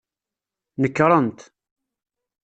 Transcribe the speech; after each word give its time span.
Nekrent. 0.81 1.39